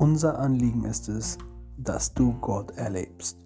[0.00, 1.36] Unser Anliegen ist es,
[1.76, 3.38] dass du Gott erlebst.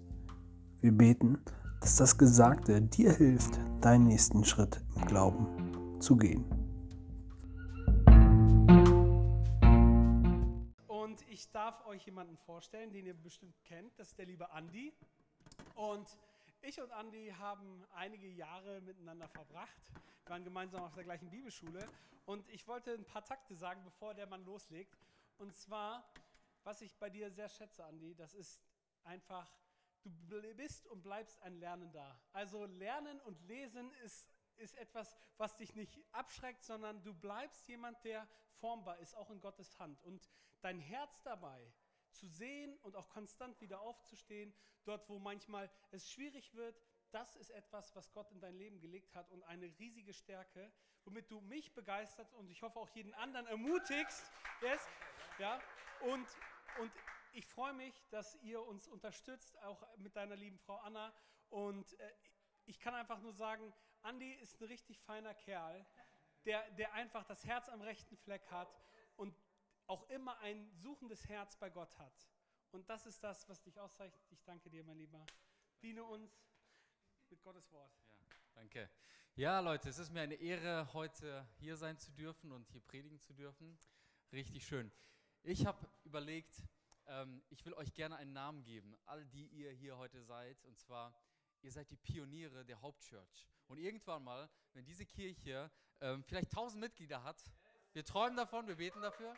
[0.79, 1.43] Wir beten,
[1.81, 6.45] dass das Gesagte dir hilft, deinen nächsten Schritt im Glauben zu gehen.
[10.87, 13.91] Und ich darf euch jemanden vorstellen, den ihr bestimmt kennt.
[13.99, 14.93] Das ist der liebe Andi.
[15.75, 16.07] Und
[16.61, 19.91] ich und Andi haben einige Jahre miteinander verbracht.
[20.23, 21.85] Wir waren gemeinsam auf der gleichen Bibelschule.
[22.25, 24.95] Und ich wollte ein paar Takte sagen, bevor der Mann loslegt.
[25.37, 26.05] Und zwar,
[26.65, 28.59] was ich bei dir sehr schätze, Andi, das ist
[29.03, 29.49] einfach,
[30.03, 32.19] du bist und bleibst ein Lernender.
[32.33, 38.03] Also Lernen und Lesen ist, ist etwas, was dich nicht abschreckt, sondern du bleibst jemand,
[38.03, 40.01] der formbar ist, auch in Gottes Hand.
[40.03, 40.29] Und
[40.61, 41.71] dein Herz dabei,
[42.11, 44.53] zu sehen und auch konstant wieder aufzustehen,
[44.85, 49.15] dort wo manchmal es schwierig wird, das ist etwas, was Gott in dein Leben gelegt
[49.15, 50.71] hat und eine riesige Stärke,
[51.03, 54.31] womit du mich begeistert und ich hoffe auch jeden anderen ermutigst.
[54.61, 54.81] Yes?
[55.39, 55.61] Ja?
[56.01, 56.27] Und,
[56.79, 56.91] und
[57.31, 61.13] ich freue mich, dass ihr uns unterstützt, auch mit deiner lieben Frau Anna.
[61.49, 62.11] Und äh,
[62.65, 65.85] ich kann einfach nur sagen, Andi ist ein richtig feiner Kerl,
[66.45, 68.73] der, der einfach das Herz am rechten Fleck hat
[69.15, 69.35] und
[69.87, 72.29] auch immer ein suchendes Herz bei Gott hat.
[72.71, 74.21] Und das ist das, was dich auszeichnet.
[74.31, 75.25] Ich danke dir, mein Lieber.
[75.81, 76.31] Diene uns
[77.29, 77.91] mit Gottes Wort.
[78.19, 78.89] Ja, danke.
[79.35, 83.19] Ja, Leute, es ist mir eine Ehre, heute hier sein zu dürfen und hier predigen
[83.19, 83.77] zu dürfen.
[84.31, 84.91] Richtig schön.
[85.47, 86.63] Ich habe überlegt,
[87.05, 90.63] ähm, ich will euch gerne einen Namen geben, all die ihr hier heute seid.
[90.63, 91.13] Und zwar,
[91.61, 93.47] ihr seid die Pioniere der Hauptchurch.
[93.67, 95.69] Und irgendwann mal, wenn diese Kirche
[96.01, 97.43] ähm, vielleicht 1000 Mitglieder hat,
[97.93, 99.35] wir träumen davon, wir beten dafür,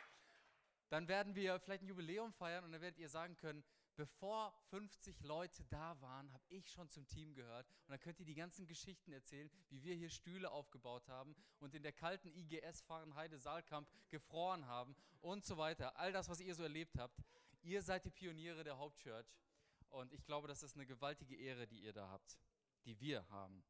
[0.88, 3.62] dann werden wir vielleicht ein Jubiläum feiern und dann werdet ihr sagen können,
[3.98, 7.66] bevor 50 Leute da waren, habe ich schon zum Team gehört.
[7.66, 11.74] Und dann könnt ihr die ganzen Geschichten erzählen, wie wir hier Stühle aufgebaut haben und
[11.74, 15.98] in der kalten IGS Fahrenheide Saalkamp gefroren haben und so weiter.
[15.98, 17.20] All das, was ihr so erlebt habt.
[17.62, 19.26] Ihr seid die Pioniere der Hauptchurch.
[19.88, 22.38] Und ich glaube, das ist eine gewaltige Ehre, die ihr da habt,
[22.84, 23.64] die wir haben.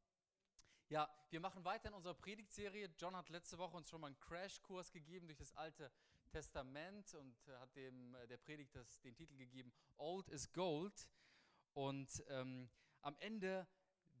[0.89, 2.93] Ja, wir machen weiter in unserer Predigtserie.
[2.99, 5.91] John hat letzte Woche uns schon mal einen Crashkurs gegeben durch das Alte
[6.29, 11.09] Testament und hat dem äh, der Predigt das, den Titel gegeben Old is Gold.
[11.73, 12.69] Und ähm,
[13.01, 13.67] am Ende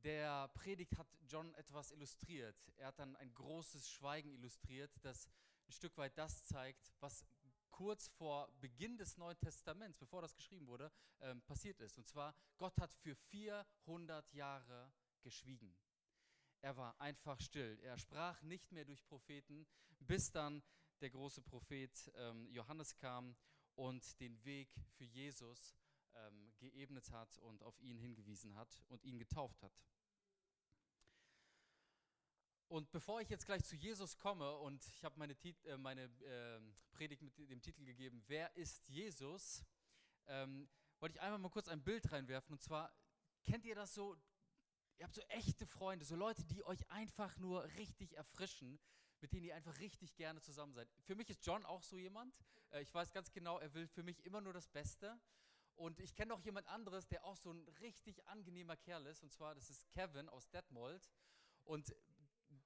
[0.03, 2.55] der Predigt hat John etwas illustriert.
[2.77, 5.27] Er hat dann ein großes Schweigen illustriert, das
[5.67, 7.25] ein Stück weit das zeigt, was
[7.69, 11.97] kurz vor Beginn des Neuen Testaments, bevor das geschrieben wurde, ähm, passiert ist.
[11.97, 15.75] Und zwar, Gott hat für 400 Jahre geschwiegen.
[16.61, 17.79] Er war einfach still.
[17.81, 19.65] Er sprach nicht mehr durch Propheten,
[19.99, 20.61] bis dann
[21.01, 23.35] der große Prophet ähm, Johannes kam
[23.75, 25.75] und den Weg für Jesus
[26.13, 29.73] ähm, geebnet hat und auf ihn hingewiesen hat und ihn getauft hat.
[32.67, 35.33] Und bevor ich jetzt gleich zu Jesus komme und ich habe meine,
[35.63, 36.61] äh, meine äh,
[36.91, 39.65] Predigt mit dem Titel gegeben, Wer ist Jesus?
[40.27, 42.53] Ähm, wollte ich einmal mal kurz ein Bild reinwerfen.
[42.53, 42.93] Und zwar,
[43.43, 44.15] kennt ihr das so?
[44.97, 48.79] Ihr habt so echte Freunde, so Leute, die euch einfach nur richtig erfrischen,
[49.21, 50.89] mit denen ihr einfach richtig gerne zusammen seid.
[51.05, 52.33] Für mich ist John auch so jemand.
[52.71, 55.19] Äh, ich weiß ganz genau, er will für mich immer nur das Beste.
[55.75, 59.23] Und ich kenne noch jemand anderes, der auch so ein richtig angenehmer Kerl ist.
[59.23, 61.09] Und zwar, das ist Kevin aus Detmold.
[61.63, 61.95] Und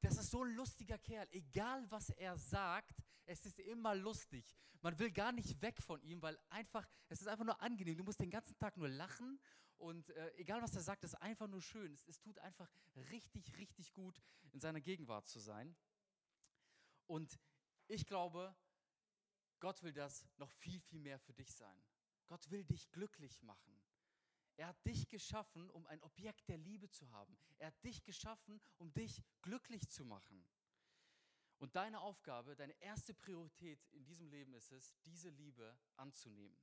[0.01, 1.27] das ist so ein lustiger Kerl.
[1.31, 4.55] Egal, was er sagt, es ist immer lustig.
[4.81, 7.97] Man will gar nicht weg von ihm, weil einfach, es ist einfach nur angenehm.
[7.97, 9.39] Du musst den ganzen Tag nur lachen
[9.77, 11.93] und äh, egal, was er sagt, es ist einfach nur schön.
[11.93, 12.69] Es, es tut einfach
[13.11, 14.21] richtig, richtig gut,
[14.51, 15.75] in seiner Gegenwart zu sein.
[17.07, 17.39] Und
[17.87, 18.55] ich glaube,
[19.59, 21.83] Gott will das noch viel, viel mehr für dich sein.
[22.27, 23.81] Gott will dich glücklich machen.
[24.55, 27.37] Er hat dich geschaffen, um ein Objekt der Liebe zu haben.
[27.57, 30.45] Er hat dich geschaffen, um dich glücklich zu machen.
[31.57, 36.59] Und deine Aufgabe, deine erste Priorität in diesem Leben ist es, diese Liebe anzunehmen.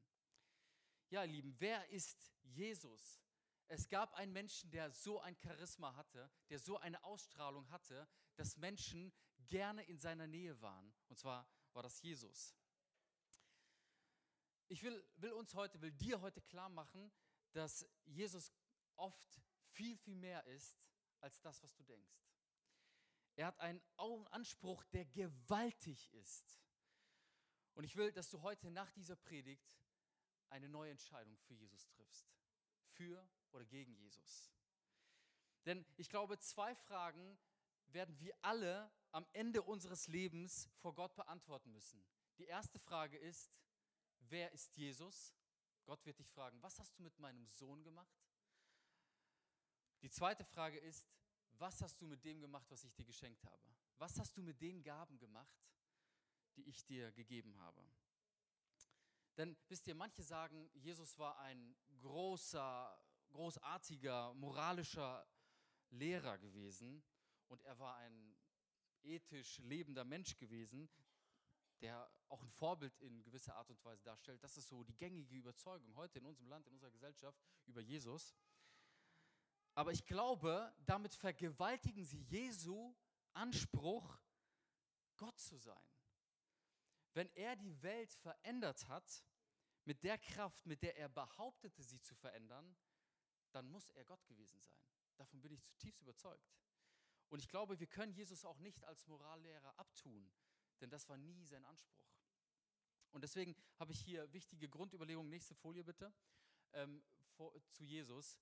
[1.09, 3.21] Ja, ihr Lieben, wer ist Jesus?
[3.67, 8.57] Es gab einen Menschen, der so ein Charisma hatte, der so eine Ausstrahlung hatte, dass
[8.57, 9.13] Menschen
[9.51, 10.95] gerne in seiner Nähe waren.
[11.09, 12.57] Und zwar war das Jesus.
[14.69, 17.13] Ich will, will uns heute, will dir heute klar machen,
[17.53, 18.53] dass Jesus
[18.97, 19.43] oft
[19.73, 20.79] viel, viel mehr ist
[21.21, 22.15] als das, was du denkst.
[23.37, 23.83] Er hat einen
[24.31, 26.61] Anspruch, der gewaltig ist.
[27.75, 29.75] Und ich will, dass du heute nach dieser Predigt
[30.51, 32.27] eine neue Entscheidung für Jesus triffst.
[32.93, 34.53] Für oder gegen Jesus.
[35.65, 37.39] Denn ich glaube, zwei Fragen
[37.93, 42.05] werden wir alle am Ende unseres Lebens vor Gott beantworten müssen.
[42.39, 43.51] Die erste Frage ist,
[44.21, 45.35] wer ist Jesus?
[45.85, 48.17] Gott wird dich fragen, was hast du mit meinem Sohn gemacht?
[50.03, 51.07] Die zweite Frage ist,
[51.53, 53.75] was hast du mit dem gemacht, was ich dir geschenkt habe?
[53.99, 55.59] Was hast du mit den Gaben gemacht,
[56.57, 57.85] die ich dir gegeben habe?
[59.37, 62.99] Denn wisst ihr, manche sagen, Jesus war ein großer,
[63.29, 65.27] großartiger, moralischer
[65.91, 67.03] Lehrer gewesen
[67.51, 68.37] und er war ein
[69.03, 70.89] ethisch lebender Mensch gewesen,
[71.81, 74.43] der auch ein Vorbild in gewisser Art und Weise darstellt.
[74.43, 78.35] Das ist so die gängige Überzeugung heute in unserem Land, in unserer Gesellschaft über Jesus.
[79.75, 82.95] Aber ich glaube, damit vergewaltigen sie Jesu
[83.33, 84.19] Anspruch,
[85.17, 85.77] Gott zu sein.
[87.15, 89.25] Wenn er die Welt verändert hat,
[89.85, 92.77] mit der Kraft, mit der er behauptete, sie zu verändern,
[93.53, 94.77] dann muss er Gott gewesen sein.
[95.17, 96.55] Davon bin ich zutiefst überzeugt.
[97.31, 100.31] Und ich glaube, wir können Jesus auch nicht als Morallehrer abtun,
[100.81, 102.11] denn das war nie sein Anspruch.
[103.13, 105.31] Und deswegen habe ich hier wichtige Grundüberlegungen.
[105.31, 106.13] Nächste Folie bitte.
[106.73, 107.03] Ähm,
[107.37, 108.39] vor, zu Jesus.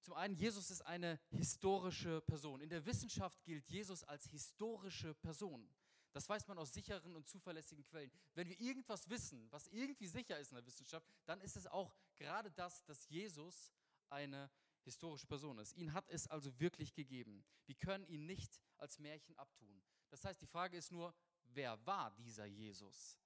[0.00, 2.60] Zum einen, Jesus ist eine historische Person.
[2.60, 5.68] In der Wissenschaft gilt Jesus als historische Person.
[6.12, 8.10] Das weiß man aus sicheren und zuverlässigen Quellen.
[8.34, 11.94] Wenn wir irgendwas wissen, was irgendwie sicher ist in der Wissenschaft, dann ist es auch
[12.16, 13.72] gerade das, dass Jesus
[14.08, 14.50] eine
[14.84, 15.74] historische Person ist.
[15.74, 17.44] Ihn hat es also wirklich gegeben.
[17.66, 19.82] Wir können ihn nicht als Märchen abtun.
[20.10, 21.14] Das heißt, die Frage ist nur,
[21.44, 23.18] wer war dieser Jesus?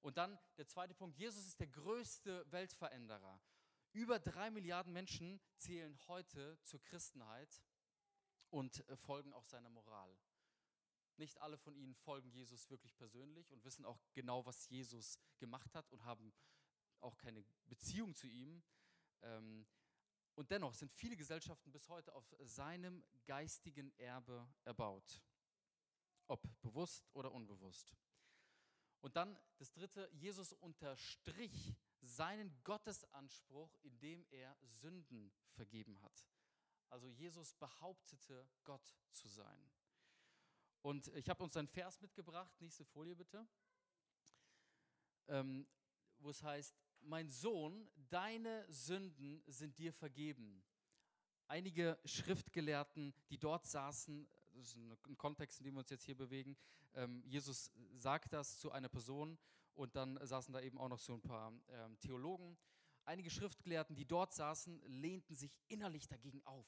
[0.00, 3.40] Und dann der zweite Punkt, Jesus ist der größte Weltveränderer.
[3.92, 7.62] Über drei Milliarden Menschen zählen heute zur Christenheit
[8.50, 10.16] und äh, folgen auch seiner Moral.
[11.18, 15.74] Nicht alle von ihnen folgen Jesus wirklich persönlich und wissen auch genau, was Jesus gemacht
[15.74, 16.32] hat und haben
[17.00, 18.62] auch keine Beziehung zu ihm.
[19.22, 19.66] Ähm,
[20.34, 25.22] und dennoch sind viele Gesellschaften bis heute auf seinem geistigen Erbe erbaut
[26.32, 27.94] ob bewusst oder unbewusst.
[29.02, 36.26] Und dann das dritte, Jesus unterstrich seinen Gottesanspruch, indem er Sünden vergeben hat.
[36.88, 39.70] Also Jesus behauptete, Gott zu sein.
[40.80, 43.46] Und ich habe uns einen Vers mitgebracht, nächste Folie bitte,
[45.28, 45.66] ähm,
[46.18, 50.62] wo es heißt, mein Sohn, deine Sünden sind dir vergeben.
[51.48, 56.16] Einige Schriftgelehrten, die dort saßen, das ist ein Kontext, in dem wir uns jetzt hier
[56.16, 56.56] bewegen.
[56.94, 59.38] Ähm, Jesus sagt das zu einer Person
[59.74, 62.56] und dann saßen da eben auch noch so ein paar ähm, Theologen.
[63.04, 66.66] Einige Schriftgelehrten, die dort saßen, lehnten sich innerlich dagegen auf.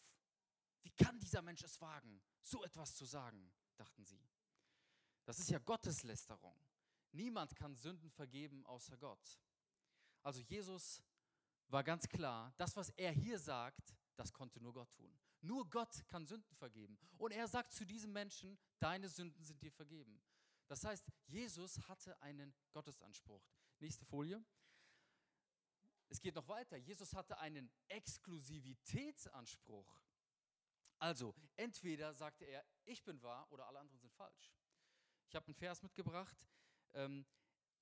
[0.82, 4.20] Wie kann dieser Mensch es wagen, so etwas zu sagen, dachten sie.
[5.24, 6.58] Das ist ja Gotteslästerung.
[7.12, 9.40] Niemand kann Sünden vergeben außer Gott.
[10.24, 11.04] Also Jesus
[11.68, 15.16] war ganz klar, das, was er hier sagt, das konnte nur Gott tun.
[15.42, 16.98] Nur Gott kann Sünden vergeben.
[17.18, 20.18] Und er sagt zu diesem Menschen, deine Sünden sind dir vergeben.
[20.66, 23.46] Das heißt, Jesus hatte einen Gottesanspruch.
[23.80, 24.42] Nächste Folie.
[26.08, 26.78] Es geht noch weiter.
[26.78, 30.00] Jesus hatte einen Exklusivitätsanspruch.
[30.98, 34.54] Also, entweder sagte er, ich bin wahr oder alle anderen sind falsch.
[35.28, 36.38] Ich habe einen Vers mitgebracht,
[36.94, 37.26] ähm,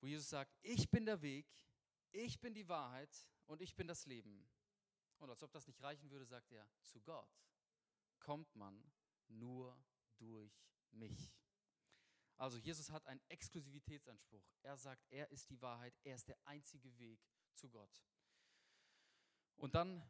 [0.01, 1.47] wo Jesus sagt, ich bin der Weg,
[2.13, 4.47] ich bin die Wahrheit und ich bin das Leben.
[5.19, 7.29] Und als ob das nicht reichen würde, sagt er, zu Gott
[8.19, 8.83] kommt man
[9.27, 9.77] nur
[10.17, 10.53] durch
[10.91, 11.33] mich.
[12.37, 14.43] Also Jesus hat einen Exklusivitätsanspruch.
[14.63, 17.19] Er sagt, er ist die Wahrheit, er ist der einzige Weg
[17.53, 18.03] zu Gott.
[19.55, 20.03] Und dann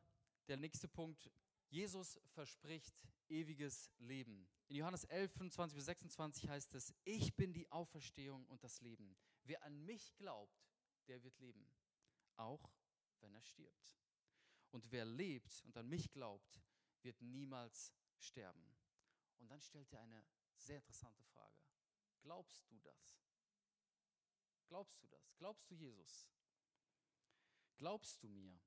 [0.48, 1.32] der nächste Punkt,
[1.70, 4.48] Jesus verspricht ewiges Leben.
[4.68, 9.16] In Johannes 11, 25 bis 26 heißt es, ich bin die Auferstehung und das Leben.
[9.44, 10.66] Wer an mich glaubt,
[11.08, 11.68] der wird leben,
[12.38, 12.72] auch
[13.20, 13.98] wenn er stirbt.
[14.72, 16.62] Und wer lebt und an mich glaubt,
[17.02, 18.66] wird niemals sterben.
[19.40, 20.26] Und dann stellt er eine
[20.56, 21.58] sehr interessante Frage.
[22.22, 23.20] Glaubst du das?
[24.68, 25.36] Glaubst du das?
[25.38, 26.30] Glaubst du Jesus?
[27.78, 28.60] Glaubst du mir?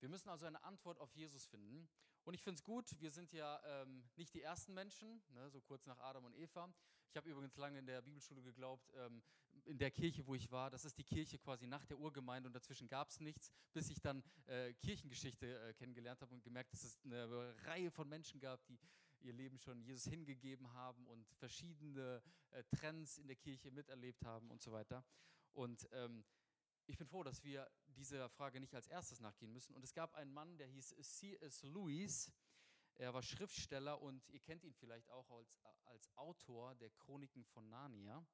[0.00, 1.88] Wir müssen also eine Antwort auf Jesus finden.
[2.24, 5.60] Und ich finde es gut, wir sind ja ähm, nicht die ersten Menschen, ne, so
[5.60, 6.72] kurz nach Adam und Eva.
[7.10, 9.22] Ich habe übrigens lange in der Bibelschule geglaubt, ähm,
[9.64, 12.52] in der Kirche, wo ich war, das ist die Kirche quasi nach der Urgemeinde und
[12.52, 16.84] dazwischen gab es nichts, bis ich dann äh, Kirchengeschichte äh, kennengelernt habe und gemerkt, dass
[16.84, 18.78] es eine Reihe von Menschen gab, die
[19.20, 24.50] ihr Leben schon Jesus hingegeben haben und verschiedene äh, Trends in der Kirche miterlebt haben
[24.50, 25.04] und so weiter.
[25.52, 26.24] Und ähm,
[26.86, 29.74] ich bin froh, dass wir dieser Frage nicht als erstes nachgehen müssen.
[29.74, 31.62] Und es gab einen Mann, der hieß C.S.
[31.62, 32.30] Lewis.
[32.96, 37.68] Er war Schriftsteller und ihr kennt ihn vielleicht auch als, als Autor der Chroniken von
[37.68, 38.24] Narnia.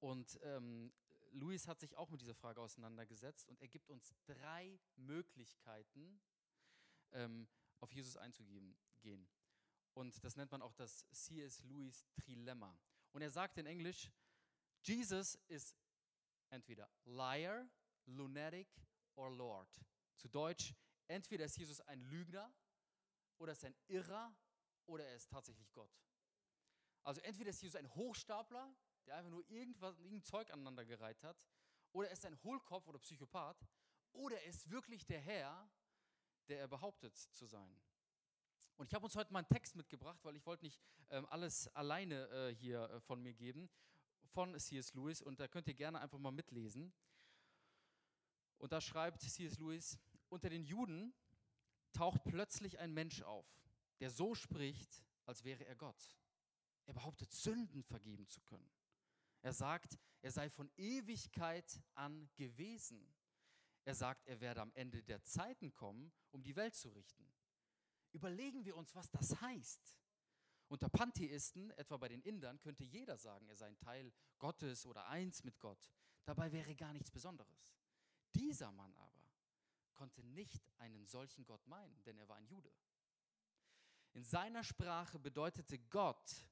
[0.00, 0.92] Und ähm,
[1.32, 6.20] Lewis hat sich auch mit dieser Frage auseinandergesetzt und er gibt uns drei Möglichkeiten,
[7.12, 7.46] ähm,
[7.80, 8.76] auf Jesus einzugehen.
[9.94, 11.62] Und das nennt man auch das C.S.
[11.64, 12.78] Lewis Trilemma.
[13.12, 14.10] Und er sagt in Englisch,
[14.82, 15.76] Jesus is
[16.48, 17.68] entweder Liar,
[18.06, 18.68] Lunatic
[19.16, 19.68] or Lord.
[20.16, 20.74] Zu Deutsch,
[21.06, 22.52] entweder ist Jesus ein Lügner
[23.38, 24.34] oder ist ein Irrer
[24.86, 25.90] oder er ist tatsächlich Gott.
[27.02, 28.74] Also entweder ist Jesus ein Hochstapler,
[29.06, 31.36] der einfach nur irgendwas, irgendein Zeug aneinandergereiht hat,
[31.92, 33.66] oder er ist ein Hohlkopf oder Psychopath,
[34.12, 35.70] oder er ist wirklich der Herr,
[36.48, 37.80] der er behauptet zu sein.
[38.76, 40.80] Und ich habe uns heute mal einen Text mitgebracht, weil ich wollte nicht
[41.10, 43.68] ähm, alles alleine äh, hier äh, von mir geben,
[44.32, 44.94] von C.S.
[44.94, 45.20] Lewis.
[45.20, 46.92] Und da könnt ihr gerne einfach mal mitlesen.
[48.58, 49.58] Und da schreibt C.S.
[49.58, 51.12] Lewis, unter den Juden
[51.92, 53.46] taucht plötzlich ein Mensch auf,
[54.00, 56.16] der so spricht, als wäre er Gott.
[56.86, 58.70] Er behauptet, Sünden vergeben zu können.
[59.42, 63.14] Er sagt, er sei von Ewigkeit an gewesen.
[63.84, 67.26] Er sagt, er werde am Ende der Zeiten kommen, um die Welt zu richten.
[68.12, 69.96] Überlegen wir uns, was das heißt.
[70.68, 75.06] Unter Pantheisten, etwa bei den Indern, könnte jeder sagen, er sei ein Teil Gottes oder
[75.06, 75.90] eins mit Gott.
[76.24, 77.74] Dabei wäre gar nichts Besonderes.
[78.34, 79.10] Dieser Mann aber
[79.94, 82.70] konnte nicht einen solchen Gott meinen, denn er war ein Jude.
[84.12, 86.46] In seiner Sprache bedeutete Gott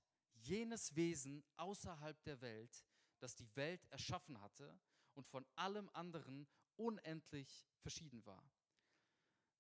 [0.49, 2.85] jenes Wesen außerhalb der Welt,
[3.21, 4.79] das die Welt erschaffen hatte
[5.15, 8.43] und von allem anderen unendlich verschieden war.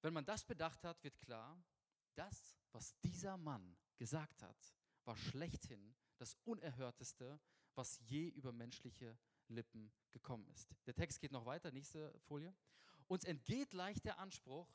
[0.00, 1.62] Wenn man das bedacht hat, wird klar,
[2.14, 7.40] das, was dieser Mann gesagt hat, war schlechthin das Unerhörteste,
[7.74, 9.18] was je über menschliche
[9.48, 10.74] Lippen gekommen ist.
[10.86, 12.54] Der Text geht noch weiter, nächste Folie.
[13.06, 14.68] Uns entgeht leicht der Anspruch,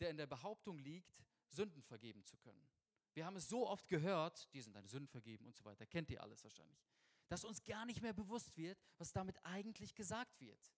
[0.00, 2.68] der in der Behauptung liegt, Sünden vergeben zu können.
[3.14, 6.10] Wir haben es so oft gehört, die sind deine Sünden vergeben und so weiter, kennt
[6.10, 6.80] ihr alles wahrscheinlich,
[7.28, 10.72] dass uns gar nicht mehr bewusst wird, was damit eigentlich gesagt wird.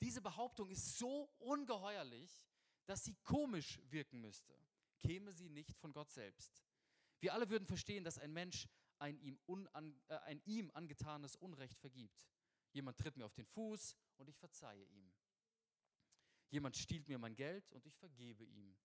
[0.00, 2.46] Diese Behauptung ist so ungeheuerlich,
[2.86, 4.54] dass sie komisch wirken müsste,
[4.98, 6.64] käme sie nicht von Gott selbst.
[7.20, 8.66] Wir alle würden verstehen, dass ein Mensch
[8.98, 12.28] ein ihm, unan, äh, ein ihm angetanes Unrecht vergibt.
[12.72, 15.12] Jemand tritt mir auf den Fuß und ich verzeihe ihm.
[16.50, 18.76] Jemand stiehlt mir mein Geld und ich vergebe ihm.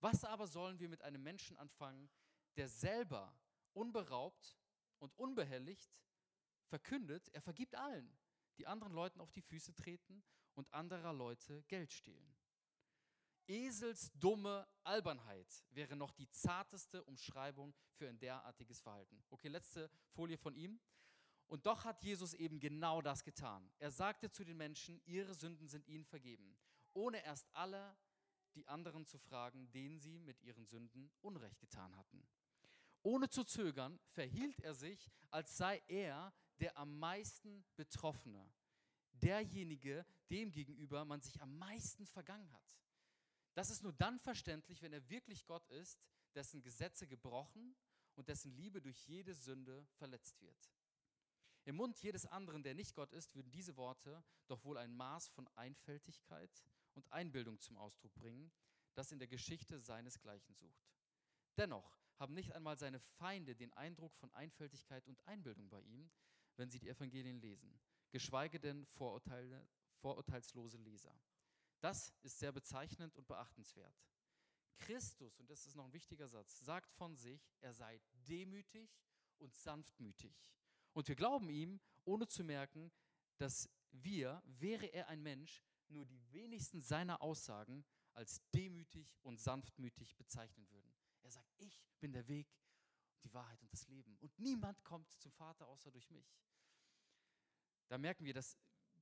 [0.00, 2.08] Was aber sollen wir mit einem Menschen anfangen,
[2.56, 3.36] der selber
[3.72, 4.58] unberaubt
[4.98, 6.00] und unbehelligt
[6.66, 8.16] verkündet, er vergibt allen,
[8.58, 10.22] die anderen Leuten auf die Füße treten
[10.54, 12.36] und anderer Leute Geld stehlen?
[13.48, 19.24] Eselsdumme Albernheit wäre noch die zarteste Umschreibung für ein derartiges Verhalten.
[19.30, 20.78] Okay, letzte Folie von ihm.
[21.46, 23.72] Und doch hat Jesus eben genau das getan.
[23.78, 26.58] Er sagte zu den Menschen, ihre Sünden sind ihnen vergeben,
[26.92, 27.96] ohne erst alle
[28.58, 32.26] die anderen zu fragen, denen sie mit ihren Sünden Unrecht getan hatten.
[33.02, 38.52] Ohne zu zögern verhielt er sich, als sei er der am meisten Betroffene,
[39.12, 42.76] derjenige, dem gegenüber man sich am meisten vergangen hat.
[43.54, 46.00] Das ist nur dann verständlich, wenn er wirklich Gott ist,
[46.34, 47.76] dessen Gesetze gebrochen
[48.16, 50.72] und dessen Liebe durch jede Sünde verletzt wird.
[51.64, 55.28] Im Mund jedes anderen, der nicht Gott ist, würden diese Worte doch wohl ein Maß
[55.28, 56.50] von Einfältigkeit
[56.98, 58.50] und Einbildung zum Ausdruck bringen,
[58.94, 60.92] das in der Geschichte seinesgleichen sucht.
[61.56, 66.10] Dennoch haben nicht einmal seine Feinde den Eindruck von Einfältigkeit und Einbildung bei ihm,
[66.56, 69.66] wenn sie die Evangelien lesen, geschweige denn Vorurteile,
[70.00, 71.14] vorurteilslose Leser.
[71.80, 73.94] Das ist sehr bezeichnend und beachtenswert.
[74.78, 78.90] Christus, und das ist noch ein wichtiger Satz, sagt von sich, er sei demütig
[79.38, 80.52] und sanftmütig.
[80.92, 82.90] Und wir glauben ihm, ohne zu merken,
[83.36, 90.16] dass wir, wäre er ein Mensch, nur die wenigsten seiner Aussagen als demütig und sanftmütig
[90.16, 90.92] bezeichnen würden.
[91.22, 92.48] Er sagt, ich bin der Weg,
[93.22, 94.16] die Wahrheit und das Leben.
[94.18, 96.38] Und niemand kommt zum Vater außer durch mich.
[97.88, 98.56] Da merken wir, das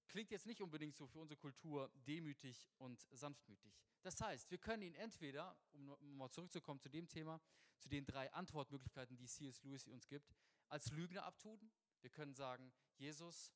[0.06, 3.78] klingt jetzt nicht unbedingt so für unsere Kultur demütig und sanftmütig.
[4.02, 7.40] Das heißt, wir können ihn entweder, um mal zurückzukommen zu dem Thema,
[7.78, 9.62] zu den drei Antwortmöglichkeiten, die C.S.
[9.62, 10.34] Lewis uns gibt,
[10.68, 13.52] als Lügner abtun, wir können sagen, Jesus,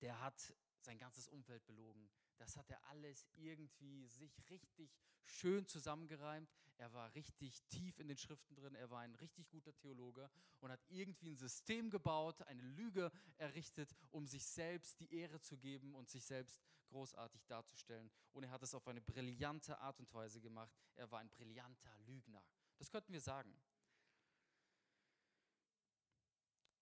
[0.00, 2.08] der hat sein ganzes Umfeld belogen.
[2.38, 6.50] Das hat er alles irgendwie sich richtig schön zusammengereimt.
[6.76, 8.74] Er war richtig tief in den Schriften drin.
[8.74, 10.30] Er war ein richtig guter Theologe
[10.60, 15.58] und hat irgendwie ein System gebaut, eine Lüge errichtet, um sich selbst die Ehre zu
[15.58, 18.10] geben und sich selbst großartig darzustellen.
[18.32, 20.72] Und er hat es auf eine brillante Art und Weise gemacht.
[20.94, 22.42] Er war ein brillanter Lügner.
[22.78, 23.60] Das könnten wir sagen.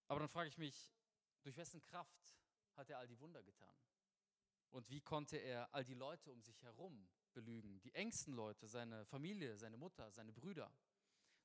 [0.09, 0.95] Aber dann frage ich mich,
[1.43, 2.37] durch wessen Kraft
[2.77, 3.75] hat er all die Wunder getan?
[4.71, 7.81] Und wie konnte er all die Leute um sich herum belügen?
[7.81, 10.71] Die engsten Leute, seine Familie, seine Mutter, seine Brüder,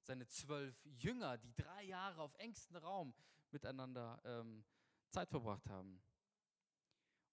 [0.02, 3.14] seine zwölf Jünger, die drei Jahre auf engstem Raum
[3.52, 4.66] miteinander ähm,
[5.10, 6.02] Zeit verbracht haben.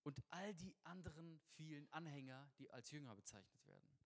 [0.02, 3.98] Und all die anderen vielen Anhänger, die als Jünger bezeichnet werden.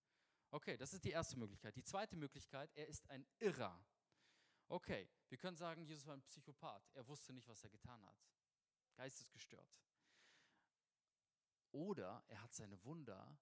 [0.50, 1.76] Okay, das ist die erste Möglichkeit.
[1.76, 3.84] Die zweite Möglichkeit, er ist ein Irrer.
[4.68, 6.90] Okay, wir können sagen, Jesus war ein Psychopath.
[6.94, 8.16] Er wusste nicht, was er getan hat.
[8.94, 9.78] Geistesgestört.
[11.72, 13.38] Oder er hat seine Wunder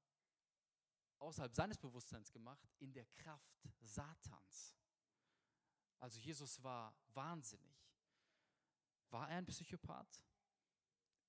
[1.19, 4.75] außerhalb seines Bewusstseins gemacht in der Kraft Satans.
[5.99, 7.77] Also Jesus war wahnsinnig.
[9.11, 10.25] War er ein Psychopath?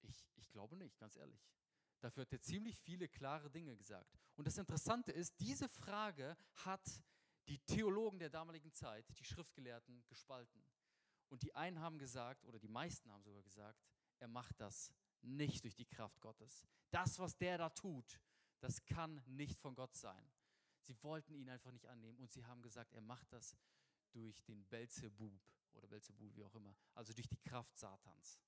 [0.02, 1.52] Ich, ich glaube nicht, ganz ehrlich.
[2.00, 4.18] Dafür hat er ziemlich viele klare Dinge gesagt.
[4.36, 7.04] Und das Interessante ist, diese Frage hat
[7.48, 10.64] die Theologen der damaligen Zeit, die Schriftgelehrten, gespalten.
[11.30, 13.84] Und die einen haben gesagt, oder die meisten haben sogar gesagt,
[14.22, 16.64] er macht das nicht durch die Kraft Gottes.
[16.92, 18.20] Das, was der da tut,
[18.60, 20.32] das kann nicht von Gott sein.
[20.80, 23.58] Sie wollten ihn einfach nicht annehmen und sie haben gesagt, er macht das
[24.12, 25.42] durch den Belzebub
[25.74, 28.40] oder Belzebub, wie auch immer, also durch die Kraft Satans.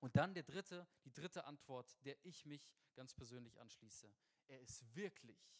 [0.00, 4.12] Und dann der dritte, die dritte Antwort, der ich mich ganz persönlich anschließe.
[4.46, 5.52] Er ist wirklich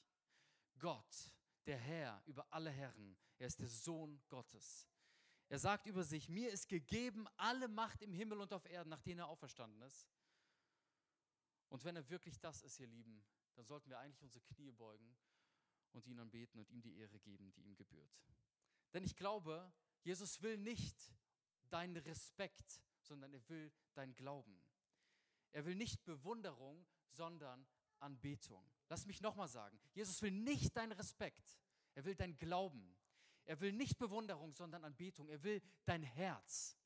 [0.79, 1.33] Gott,
[1.67, 3.17] der Herr über alle Herren.
[3.39, 4.89] Er ist der Sohn Gottes.
[5.49, 9.19] Er sagt über sich, mir ist gegeben alle Macht im Himmel und auf Erden, nachdem
[9.19, 10.07] er auferstanden ist.
[11.69, 13.25] Und wenn er wirklich das ist, ihr Lieben,
[13.55, 15.17] dann sollten wir eigentlich unsere Knie beugen
[15.93, 18.11] und ihn anbeten und ihm die Ehre geben, die ihm gebührt.
[18.93, 21.13] Denn ich glaube, Jesus will nicht
[21.71, 24.63] deinen Respekt, sondern er will dein Glauben.
[25.53, 27.67] Er will nicht Bewunderung, sondern
[28.01, 28.65] Anbetung.
[28.89, 31.59] Lass mich nochmal sagen, Jesus will nicht deinen Respekt,
[31.95, 32.97] er will dein Glauben.
[33.49, 35.31] Er will nicht Bewunderung, sondern Anbetung.
[35.31, 36.77] Er will dein Herz.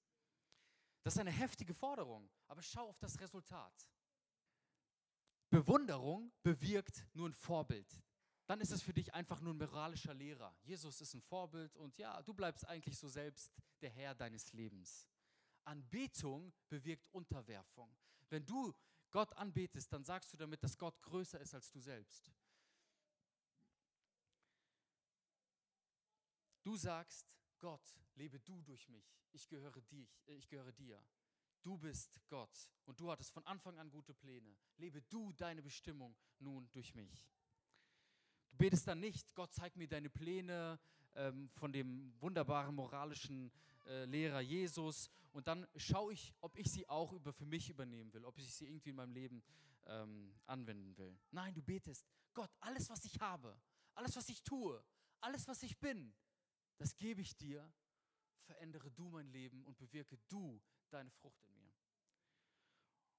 [1.02, 3.74] Das ist eine heftige Forderung, aber schau auf das Resultat.
[5.50, 8.00] Bewunderung bewirkt nur ein Vorbild.
[8.46, 10.56] Dann ist es für dich einfach nur ein moralischer Lehrer.
[10.62, 15.08] Jesus ist ein Vorbild und ja, du bleibst eigentlich so selbst der Herr deines Lebens.
[15.64, 17.92] Anbetung bewirkt Unterwerfung.
[18.28, 18.72] Wenn du
[19.10, 22.30] Gott anbetest, dann sagst du damit, dass Gott größer ist als du selbst.
[26.62, 27.26] Du sagst,
[27.58, 29.04] Gott, lebe du durch mich.
[29.32, 31.02] Ich gehöre, dir, ich gehöre dir.
[31.62, 34.56] Du bist Gott und du hattest von Anfang an gute Pläne.
[34.78, 37.30] Lebe du deine Bestimmung nun durch mich.
[38.50, 40.78] Du betest dann nicht, Gott zeig mir deine Pläne
[41.14, 43.52] ähm, von dem wunderbaren moralischen
[43.86, 48.12] äh, Lehrer Jesus und dann schaue ich, ob ich sie auch über, für mich übernehmen
[48.12, 49.42] will, ob ich sie irgendwie in meinem Leben
[49.86, 51.18] ähm, anwenden will.
[51.30, 53.56] Nein, du betest, Gott, alles, was ich habe,
[53.94, 54.82] alles, was ich tue,
[55.20, 56.12] alles, was ich bin,
[56.82, 57.72] das gebe ich dir,
[58.40, 61.72] verändere du mein Leben und bewirke du deine Frucht in mir.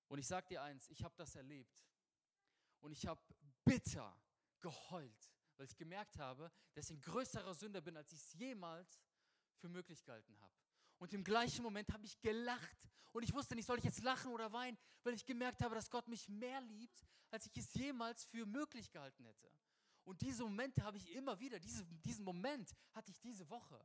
[0.09, 1.87] Und ich sage dir eins, ich habe das erlebt
[2.81, 3.21] und ich habe
[3.63, 4.21] bitter
[4.59, 9.01] geheult, weil ich gemerkt habe, dass ich ein größerer Sünder bin, als ich es jemals
[9.55, 10.53] für möglich gehalten habe.
[10.97, 14.33] Und im gleichen Moment habe ich gelacht und ich wusste nicht, soll ich jetzt lachen
[14.33, 18.25] oder weinen, weil ich gemerkt habe, dass Gott mich mehr liebt, als ich es jemals
[18.25, 19.49] für möglich gehalten hätte.
[20.03, 23.79] Und diese Momente habe ich immer wieder, diese, diesen Moment hatte ich diese Woche.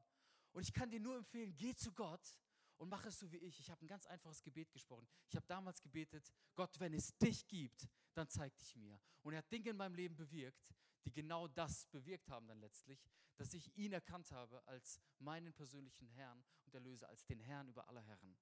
[0.52, 2.38] Und ich kann dir nur empfehlen, geh zu Gott
[2.78, 3.60] und mach es so wie ich.
[3.60, 5.06] Ich habe ein ganz einfaches Gebet gesprochen.
[5.28, 8.98] Ich habe damals gebetet, Gott, wenn es dich gibt, dann zeig dich mir.
[9.22, 13.00] Und er hat Dinge in meinem Leben bewirkt, die genau das bewirkt haben dann letztlich,
[13.36, 17.88] dass ich ihn erkannt habe als meinen persönlichen Herrn und Erlöser, als den Herrn über
[17.88, 18.36] alle Herren.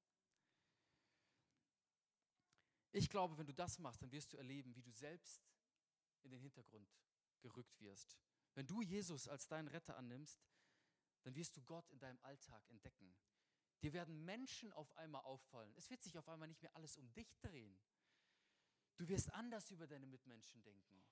[2.92, 5.44] Ich glaube, wenn du das machst, dann wirst du erleben, wie du selbst
[6.22, 6.88] in den Hintergrund
[7.46, 8.16] gerückt wirst.
[8.54, 10.44] Wenn du Jesus als deinen Retter annimmst,
[11.22, 13.14] dann wirst du Gott in deinem Alltag entdecken.
[13.82, 15.72] Dir werden Menschen auf einmal auffallen.
[15.76, 17.78] Es wird sich auf einmal nicht mehr alles um dich drehen.
[18.96, 21.04] Du wirst anders über deine Mitmenschen denken.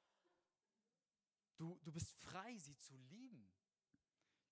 [1.57, 3.53] Du, du bist frei, sie zu lieben.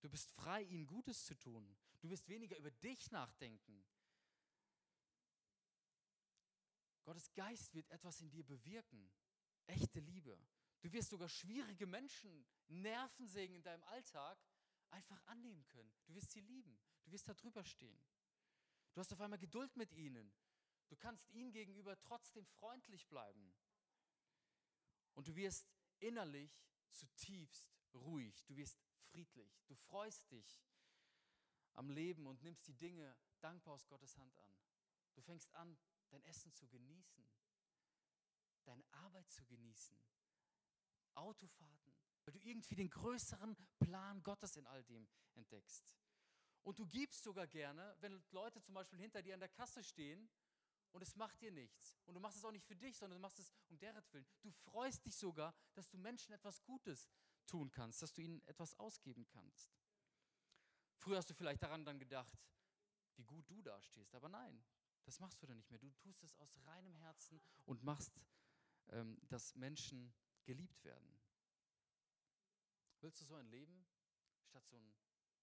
[0.01, 1.77] Du bist frei, ihnen Gutes zu tun.
[2.01, 3.85] Du wirst weniger über dich nachdenken.
[7.05, 9.11] Gottes Geist wird etwas in dir bewirken.
[9.66, 10.38] Echte Liebe.
[10.83, 14.38] Du wirst sogar schwierige Menschen, Nervensägen in deinem Alltag
[14.90, 15.92] einfach annehmen können.
[16.07, 16.79] Du wirst sie lieben.
[17.05, 18.05] Du wirst da drüber stehen.
[18.92, 20.33] Du hast auf einmal Geduld mit ihnen.
[20.88, 23.55] Du kannst ihnen gegenüber trotzdem freundlich bleiben.
[25.14, 26.53] Und du wirst innerlich
[26.90, 28.45] zutiefst ruhig.
[28.45, 29.62] Du wirst friedlich.
[29.66, 30.61] Du freust dich
[31.75, 34.55] am Leben und nimmst die Dinge dankbar aus Gottes Hand an.
[35.14, 35.79] Du fängst an,
[36.11, 37.25] dein Essen zu genießen,
[38.64, 39.97] deine Arbeit zu genießen,
[41.16, 41.94] Autofahrten,
[42.25, 45.94] weil du irgendwie den größeren Plan Gottes in all dem entdeckst.
[46.62, 50.31] Und du gibst sogar gerne, wenn Leute zum Beispiel hinter dir an der Kasse stehen
[50.92, 51.96] und es macht dir nichts.
[52.05, 54.27] Und du machst es auch nicht für dich, sondern du machst es um deren Willen.
[54.42, 57.09] Du freust dich sogar, dass du Menschen etwas Gutes
[57.46, 59.75] tun kannst, dass du ihnen etwas ausgeben kannst.
[60.98, 62.38] Früher hast du vielleicht daran dann gedacht,
[63.16, 64.62] wie gut du dastehst, aber nein,
[65.05, 65.81] das machst du dann nicht mehr.
[65.81, 68.20] Du tust es aus reinem Herzen und machst,
[68.90, 71.20] ähm, dass Menschen geliebt werden.
[73.00, 73.87] Willst du so ein Leben
[74.44, 74.94] statt so ein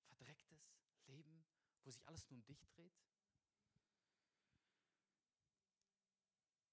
[0.07, 0.73] verdrecktes
[1.07, 1.45] Leben,
[1.83, 2.99] wo sich alles nur um dich dreht?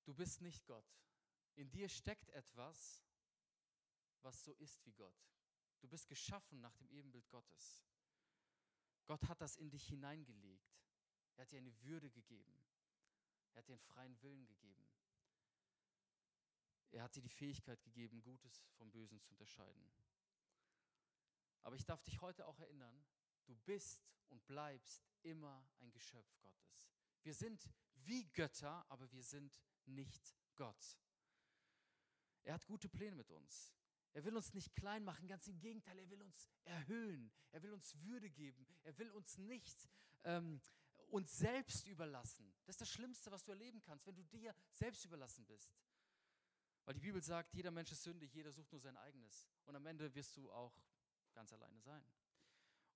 [0.05, 0.87] Du bist nicht Gott.
[1.57, 3.05] In dir steckt etwas,
[4.23, 5.17] was so ist wie Gott.
[5.81, 7.85] Du bist geschaffen nach dem Ebenbild Gottes.
[9.07, 10.77] Gott hat das in dich hineingelegt.
[11.37, 12.61] Er hat dir eine Würde gegeben.
[13.53, 14.87] Er hat dir einen freien Willen gegeben.
[16.91, 19.91] Er hat dir die Fähigkeit gegeben, Gutes vom Bösen zu unterscheiden.
[21.63, 23.05] Aber ich darf dich heute auch erinnern,
[23.47, 26.91] du bist und bleibst immer ein Geschöpf Gottes.
[27.23, 27.69] Wir sind
[28.05, 30.99] wie Götter, aber wir sind nicht Gott.
[32.45, 33.75] Er hat gute Pläne mit uns.
[34.13, 37.73] Er will uns nicht klein machen, ganz im Gegenteil, er will uns erhöhen, er will
[37.73, 39.89] uns Würde geben, er will uns nicht
[40.25, 40.61] ähm,
[41.11, 42.55] uns selbst überlassen.
[42.65, 45.71] Das ist das Schlimmste, was du erleben kannst, wenn du dir selbst überlassen bist.
[46.87, 49.49] Weil die Bibel sagt, jeder Mensch ist sündig, jeder sucht nur sein eigenes.
[49.65, 50.81] Und am Ende wirst du auch
[51.35, 52.05] ganz alleine sein.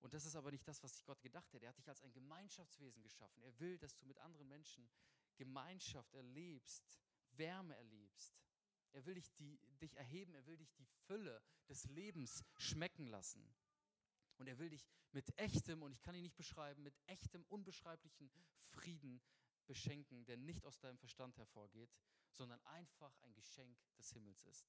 [0.01, 1.63] Und das ist aber nicht das, was sich Gott gedacht hat.
[1.63, 3.43] Er hat dich als ein Gemeinschaftswesen geschaffen.
[3.43, 4.89] Er will, dass du mit anderen Menschen
[5.37, 7.01] Gemeinschaft erlebst,
[7.33, 8.41] Wärme erlebst.
[8.93, 13.45] Er will dich, die, dich erheben, er will dich die Fülle des Lebens schmecken lassen.
[14.39, 18.31] Und er will dich mit echtem, und ich kann ihn nicht beschreiben, mit echtem, unbeschreiblichen
[18.57, 19.21] Frieden
[19.67, 21.91] beschenken, der nicht aus deinem Verstand hervorgeht,
[22.33, 24.67] sondern einfach ein Geschenk des Himmels ist.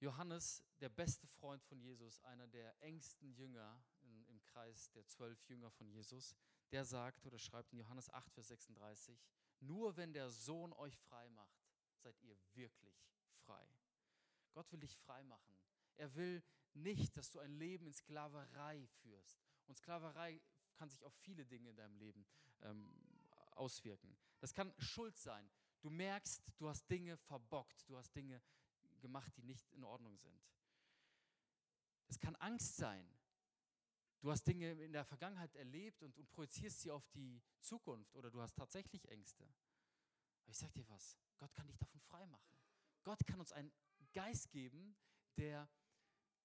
[0.00, 5.42] Johannes, der beste Freund von Jesus, einer der engsten Jünger in, im Kreis der zwölf
[5.48, 6.36] Jünger von Jesus,
[6.70, 9.26] der sagt oder schreibt in Johannes 8, Vers 36,
[9.60, 12.94] nur wenn der Sohn euch frei macht, seid ihr wirklich
[13.44, 13.66] frei.
[14.52, 15.56] Gott will dich frei machen.
[15.96, 16.42] Er will
[16.74, 19.40] nicht, dass du ein Leben in Sklaverei führst.
[19.66, 20.40] Und Sklaverei
[20.76, 22.26] kann sich auf viele Dinge in deinem Leben
[22.62, 22.88] ähm,
[23.52, 24.16] auswirken.
[24.40, 25.50] Das kann Schuld sein.
[25.80, 28.42] Du merkst, du hast Dinge verbockt, du hast Dinge
[29.00, 30.42] gemacht, die nicht in Ordnung sind.
[32.08, 33.08] Es kann Angst sein.
[34.20, 38.30] Du hast Dinge in der Vergangenheit erlebt und, und projizierst sie auf die Zukunft oder
[38.30, 39.44] du hast tatsächlich Ängste.
[40.42, 42.56] Aber ich sage dir was, Gott kann dich davon frei machen.
[43.04, 43.72] Gott kann uns einen
[44.12, 44.96] Geist geben,
[45.36, 45.68] der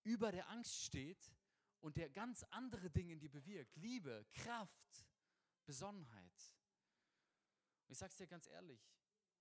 [0.04, 1.34] über der Angst steht
[1.82, 3.76] und der ganz andere Dinge in dir bewirkt.
[3.76, 5.06] Liebe, Kraft,
[5.66, 6.56] Besonnenheit.
[7.88, 8.82] Und ich sage es dir ganz ehrlich,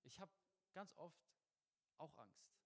[0.03, 0.33] ich habe
[0.73, 1.23] ganz oft
[1.99, 2.59] auch Angst.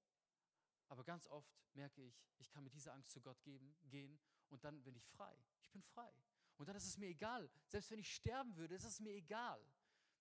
[0.88, 4.64] Aber ganz oft merke ich, ich kann mit dieser Angst zu Gott geben, gehen und
[4.64, 5.37] dann bin ich frei.
[5.60, 6.12] Ich bin frei.
[6.56, 7.50] Und dann ist es mir egal.
[7.66, 9.60] Selbst wenn ich sterben würde, ist es mir egal.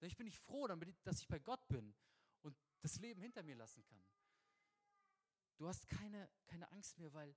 [0.02, 1.96] Denn ich bin nicht froh, dass ich bei Gott bin
[2.42, 4.04] und das Leben hinter mir lassen kann.
[5.58, 7.36] Du hast keine, keine Angst mehr, weil,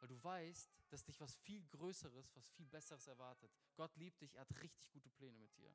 [0.00, 3.50] weil du weißt, dass dich was viel Größeres, was viel Besseres erwartet.
[3.74, 5.72] Gott liebt dich, er hat richtig gute Pläne mit dir.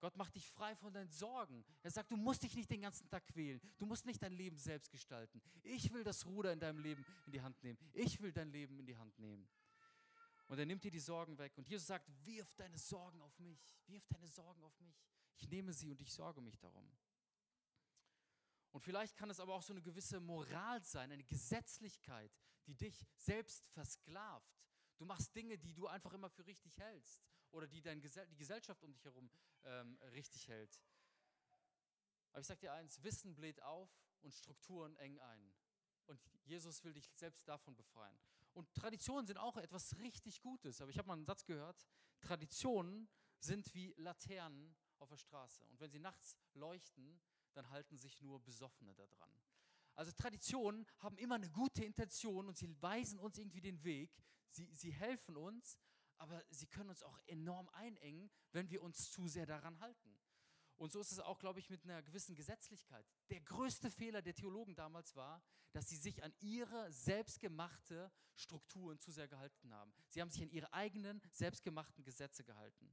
[0.00, 1.62] Gott macht dich frei von deinen Sorgen.
[1.82, 3.60] Er sagt, du musst dich nicht den ganzen Tag quälen.
[3.76, 5.42] Du musst nicht dein Leben selbst gestalten.
[5.62, 7.78] Ich will das Ruder in deinem Leben in die Hand nehmen.
[7.92, 9.46] Ich will dein Leben in die Hand nehmen.
[10.46, 11.52] Und er nimmt dir die Sorgen weg.
[11.58, 13.76] Und Jesus sagt, wirf deine Sorgen auf mich.
[13.86, 14.96] Wirf deine Sorgen auf mich.
[15.36, 16.90] Ich nehme sie und ich sorge mich darum.
[18.72, 22.32] Und vielleicht kann es aber auch so eine gewisse Moral sein, eine Gesetzlichkeit,
[22.70, 24.60] die dich selbst versklavt,
[25.00, 28.36] Du machst Dinge, die du einfach immer für richtig hältst oder die dein Gesell die
[28.36, 29.30] Gesellschaft um dich herum
[29.64, 30.78] ähm, richtig hält.
[32.32, 33.88] Aber ich sage dir eins, Wissen bläht auf
[34.20, 35.54] und Strukturen eng ein.
[36.04, 38.20] Und Jesus will dich selbst davon befreien.
[38.52, 40.82] Und Traditionen sind auch etwas richtig Gutes.
[40.82, 41.86] Aber ich habe mal einen Satz gehört,
[42.20, 45.64] Traditionen sind wie Laternen auf der Straße.
[45.64, 47.22] Und wenn sie nachts leuchten,
[47.54, 49.32] dann halten sich nur Besoffene daran.
[50.00, 54.10] Also Traditionen haben immer eine gute Intention und sie weisen uns irgendwie den Weg,
[54.48, 55.78] sie, sie helfen uns,
[56.16, 60.18] aber sie können uns auch enorm einengen, wenn wir uns zu sehr daran halten.
[60.76, 63.06] Und so ist es auch, glaube ich, mit einer gewissen Gesetzlichkeit.
[63.28, 69.10] Der größte Fehler der Theologen damals war, dass sie sich an ihre selbstgemachte Strukturen zu
[69.10, 69.92] sehr gehalten haben.
[70.08, 72.90] Sie haben sich an ihre eigenen selbstgemachten Gesetze gehalten.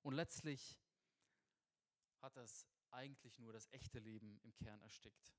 [0.00, 0.80] Und letztlich
[2.22, 5.34] hat das eigentlich nur das echte Leben im Kern erstickt.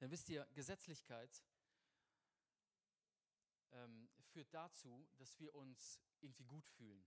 [0.00, 1.42] Denn wisst ihr, Gesetzlichkeit
[3.72, 7.04] ähm, führt dazu, dass wir uns irgendwie gut fühlen.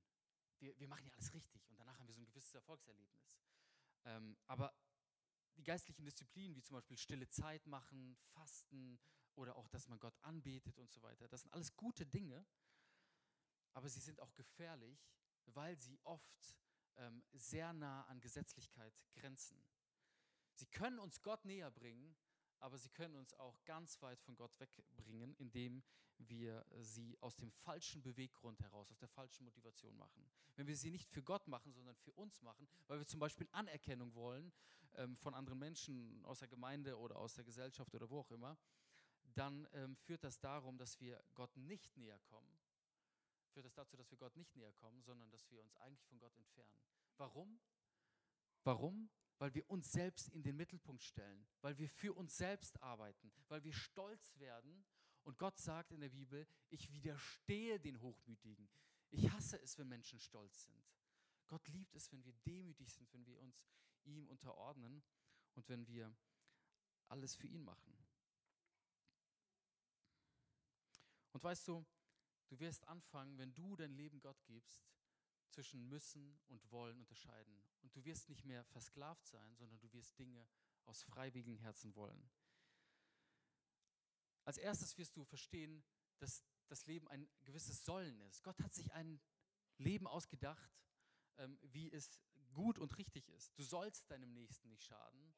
[0.60, 3.40] Wir, wir machen ja alles richtig und danach haben wir so ein gewisses Erfolgserlebnis.
[4.06, 4.74] Ähm, aber
[5.58, 9.00] die geistlichen Disziplinen, wie zum Beispiel stille Zeit machen, Fasten
[9.36, 12.46] oder auch, dass man Gott anbetet und so weiter, das sind alles gute Dinge,
[13.74, 15.10] aber sie sind auch gefährlich,
[15.46, 16.58] weil sie oft
[16.96, 19.64] ähm, sehr nah an Gesetzlichkeit grenzen.
[20.54, 22.16] Sie können uns Gott näher bringen,
[22.64, 25.84] aber sie können uns auch ganz weit von Gott wegbringen, indem
[26.18, 30.26] wir sie aus dem falschen Beweggrund heraus, aus der falschen Motivation machen.
[30.56, 33.50] Wenn wir sie nicht für Gott machen, sondern für uns machen, weil wir zum Beispiel
[33.52, 34.54] Anerkennung wollen
[34.94, 38.58] ähm, von anderen Menschen aus der Gemeinde oder aus der Gesellschaft oder wo auch immer,
[39.34, 42.62] dann ähm, führt das darum, dass wir Gott nicht näher kommen,
[43.52, 46.18] führt das dazu, dass wir Gott nicht näher kommen, sondern dass wir uns eigentlich von
[46.18, 46.80] Gott entfernen.
[47.18, 47.60] Warum?
[48.64, 49.10] Warum?
[49.40, 53.64] Weil wir uns selbst in den Mittelpunkt stellen, weil wir für uns selbst arbeiten, weil
[53.64, 54.86] wir stolz werden
[55.24, 58.70] Und Gott sagt in der Bibel, ich widerstehe den Hochmütigen.
[59.10, 60.84] Ich hasse es, wenn Menschen stolz sind.
[61.48, 63.66] Gott liebt es, wenn wir demütig sind, wenn wir uns
[64.04, 65.02] ihm unterordnen
[65.56, 66.14] und wenn wir
[67.08, 67.96] alles für ihn machen.
[71.32, 71.86] Und weißt du,
[72.50, 74.86] du wirst anfangen, wenn du dein Leben Gott gibst,
[75.54, 77.62] zwischen müssen und wollen unterscheiden.
[77.82, 80.48] Und du wirst nicht mehr versklavt sein, sondern du wirst Dinge
[80.86, 82.30] aus freiwilligem Herzen wollen.
[84.46, 85.84] Als erstes wirst du verstehen,
[86.18, 88.44] dass das Leben ein gewisses Sollen ist.
[88.44, 89.22] Gott hat sich ein
[89.78, 90.72] Leben ausgedacht,
[91.38, 92.20] ähm, wie es
[92.54, 93.58] gut und richtig ist.
[93.58, 95.34] Du sollst deinem Nächsten nicht schaden,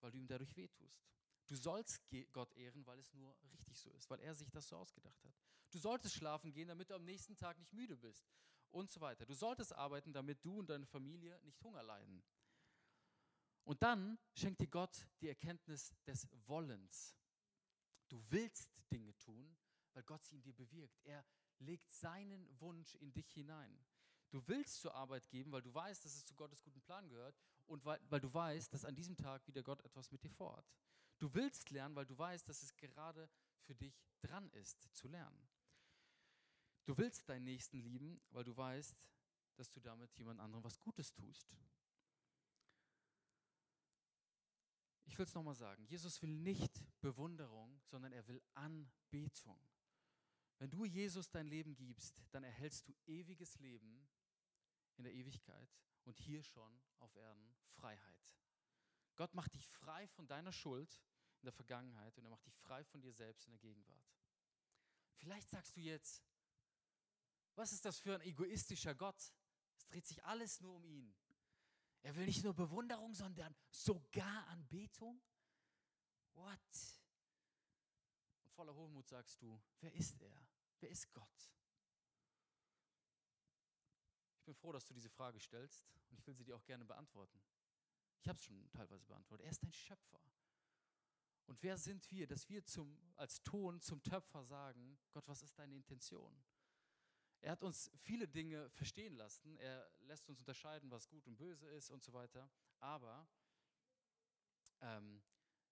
[0.00, 1.02] weil du ihm dadurch wehtust.
[1.46, 4.76] Du sollst Gott ehren, weil es nur richtig so ist, weil er sich das so
[4.76, 5.34] ausgedacht hat.
[5.70, 8.28] Du solltest schlafen gehen, damit du am nächsten Tag nicht müde bist
[8.70, 9.26] und so weiter.
[9.26, 12.22] Du solltest arbeiten, damit du und deine Familie nicht Hunger leiden.
[13.64, 17.16] Und dann schenkt dir Gott die Erkenntnis des Wollens.
[18.08, 19.56] Du willst Dinge tun,
[19.92, 21.00] weil Gott sie in dir bewirkt.
[21.04, 21.24] Er
[21.58, 23.78] legt seinen Wunsch in dich hinein.
[24.30, 27.38] Du willst zur Arbeit geben, weil du weißt, dass es zu Gottes guten Plan gehört
[27.66, 30.66] und weil, weil du weißt, dass an diesem Tag wieder Gott etwas mit dir vorhat.
[31.18, 33.28] Du willst lernen, weil du weißt, dass es gerade
[33.62, 35.48] für dich dran ist, zu lernen.
[36.88, 38.96] Du willst deinen Nächsten lieben, weil du weißt,
[39.56, 41.54] dass du damit jemand anderem was Gutes tust.
[45.04, 49.60] Ich will es nochmal sagen, Jesus will nicht Bewunderung, sondern er will Anbetung.
[50.56, 54.08] Wenn du Jesus dein Leben gibst, dann erhältst du ewiges Leben
[54.96, 55.68] in der Ewigkeit
[56.04, 58.34] und hier schon auf Erden Freiheit.
[59.16, 61.02] Gott macht dich frei von deiner Schuld
[61.42, 64.08] in der Vergangenheit und er macht dich frei von dir selbst in der Gegenwart.
[65.16, 66.22] Vielleicht sagst du jetzt,
[67.58, 69.20] was ist das für ein egoistischer Gott?
[69.76, 71.12] Es dreht sich alles nur um ihn.
[72.02, 75.20] Er will nicht nur Bewunderung, sondern sogar Anbetung.
[76.34, 77.00] What?
[78.44, 80.48] Und voller Hochmut sagst du, wer ist er?
[80.78, 81.52] Wer ist Gott?
[84.36, 86.84] Ich bin froh, dass du diese Frage stellst und ich will sie dir auch gerne
[86.84, 87.42] beantworten.
[88.20, 89.44] Ich habe es schon teilweise beantwortet.
[89.44, 90.20] Er ist ein Schöpfer.
[91.46, 95.58] Und wer sind wir, dass wir zum, als Ton zum Töpfer sagen, Gott, was ist
[95.58, 96.40] deine Intention?
[97.40, 99.56] Er hat uns viele Dinge verstehen lassen.
[99.58, 102.50] Er lässt uns unterscheiden, was gut und böse ist und so weiter.
[102.80, 103.28] Aber
[104.80, 105.22] ähm,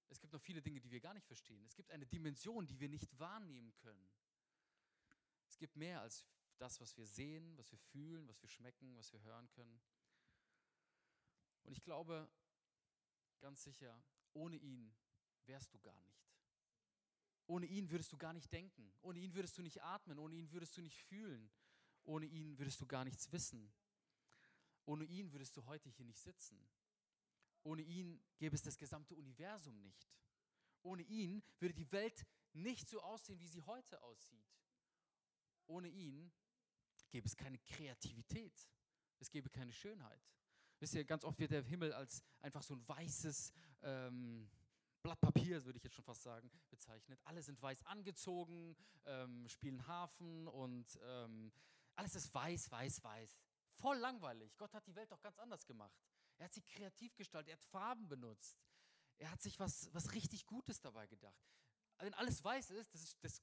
[0.09, 1.65] es gibt noch viele Dinge, die wir gar nicht verstehen.
[1.65, 4.09] Es gibt eine Dimension, die wir nicht wahrnehmen können.
[5.49, 6.25] Es gibt mehr als
[6.59, 9.81] das, was wir sehen, was wir fühlen, was wir schmecken, was wir hören können.
[11.65, 12.31] Und ich glaube
[13.41, 14.03] ganz sicher,
[14.33, 14.95] ohne ihn
[15.47, 16.36] wärst du gar nicht.
[17.47, 18.93] Ohne ihn würdest du gar nicht denken.
[19.03, 20.19] Ohne ihn würdest du nicht atmen.
[20.19, 21.51] Ohne ihn würdest du nicht fühlen.
[22.05, 23.73] Ohne ihn würdest du gar nichts wissen.
[24.85, 26.59] Ohne ihn würdest du heute hier nicht sitzen.
[27.63, 30.09] Ohne ihn gäbe es das gesamte Universum nicht.
[30.83, 34.47] Ohne ihn würde die Welt nicht so aussehen, wie sie heute aussieht.
[35.67, 36.33] Ohne ihn
[37.11, 38.69] gäbe es keine Kreativität.
[39.19, 40.23] Es gäbe keine Schönheit.
[40.79, 44.49] Wisst ihr, ganz oft wird der Himmel als einfach so ein weißes, ähm,
[45.07, 47.21] Blatt Papier, würde ich jetzt schon fast sagen, bezeichnet.
[47.23, 51.53] Alle sind weiß angezogen, ähm, spielen Hafen und ähm,
[51.95, 53.38] alles ist weiß, weiß, weiß.
[53.75, 54.57] Voll langweilig.
[54.57, 55.97] Gott hat die Welt doch ganz anders gemacht.
[56.38, 58.59] Er hat sie kreativ gestaltet, er hat Farben benutzt.
[59.19, 61.40] Er hat sich was, was richtig Gutes dabei gedacht.
[61.99, 63.42] Wenn alles weiß ist, das, ist, das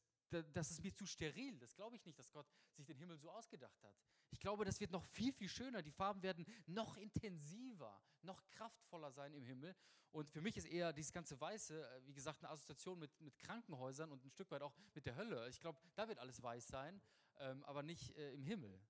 [0.52, 1.58] das ist mir zu steril.
[1.60, 3.96] Das glaube ich nicht, dass Gott sich den Himmel so ausgedacht hat.
[4.34, 5.84] Ich glaube, das wird noch viel, viel schöner.
[5.84, 9.76] Die Farben werden noch intensiver, noch kraftvoller sein im Himmel.
[10.12, 13.38] Und für mich ist eher dieses ganze Weiße, äh, wie gesagt, eine Assoziation mit, mit
[13.38, 15.48] Krankenhäusern und ein Stück weit auch mit der Hölle.
[15.50, 17.00] Ich glaube, da wird alles weiß sein,
[17.38, 18.82] ähm, aber nicht äh, im Himmel.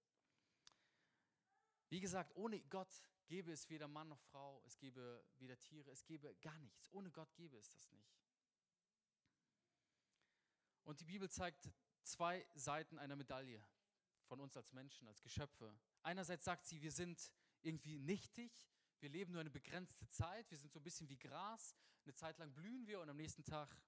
[1.89, 6.05] Wie gesagt, ohne Gott gäbe es weder Mann noch Frau, es gäbe weder Tiere, es
[6.05, 6.89] gäbe gar nichts.
[6.93, 8.15] Ohne Gott gäbe es das nicht.
[10.85, 11.69] Und die Bibel zeigt
[12.03, 13.61] zwei Seiten einer Medaille
[14.33, 15.77] von uns als Menschen, als Geschöpfe.
[16.01, 18.67] Einerseits sagt sie, wir sind irgendwie nichtig,
[18.99, 22.39] wir leben nur eine begrenzte Zeit, wir sind so ein bisschen wie Gras, eine Zeit
[22.39, 23.79] lang blühen wir und am nächsten Tag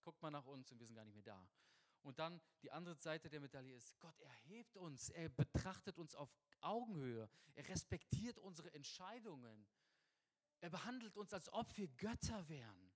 [0.00, 1.46] guckt man nach uns und wir sind gar nicht mehr da.
[2.00, 6.34] Und dann die andere Seite der Medaille ist, Gott erhebt uns, er betrachtet uns auf
[6.62, 9.66] Augenhöhe, er respektiert unsere Entscheidungen,
[10.62, 12.90] er behandelt uns, als ob wir Götter wären.